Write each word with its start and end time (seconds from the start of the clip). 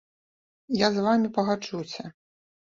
Я 0.77 0.87
з 0.95 1.05
вамі 1.09 1.33
пагаджуся. 1.37 2.03